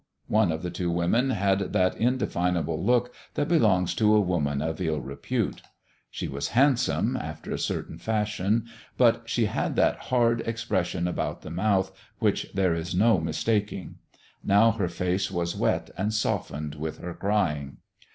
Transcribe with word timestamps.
One 0.29 0.51
of 0.51 0.63
the 0.63 0.71
two 0.71 0.89
women 0.89 1.29
had 1.29 1.73
that 1.73 1.95
indefinable 1.95 2.83
look 2.83 3.13
that 3.35 3.47
belongs 3.47 3.93
to 3.93 4.15
a 4.15 4.19
woman 4.19 4.59
of 4.59 4.81
ill 4.81 4.99
repute. 4.99 5.61
She 6.09 6.27
was 6.27 6.47
handsome, 6.57 7.15
after 7.15 7.51
a 7.51 7.59
certain 7.59 7.99
fashion, 7.99 8.65
but 8.97 9.29
she 9.29 9.45
had 9.45 9.75
that 9.75 9.97
hard 10.09 10.41
expression 10.47 11.07
about 11.07 11.43
the 11.43 11.51
mouth 11.51 11.95
which 12.17 12.47
there 12.55 12.73
is 12.73 12.95
no 12.95 13.19
mistaking. 13.19 13.99
Now 14.43 14.71
her 14.71 14.89
face 14.89 15.29
was 15.29 15.55
wet 15.55 15.91
and 15.95 16.11
softened 16.11 16.73
with 16.73 16.97
her 16.97 17.13
crying. 17.13 17.77